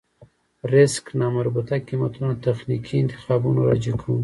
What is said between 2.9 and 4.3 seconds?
انتخابونو راجع کوو.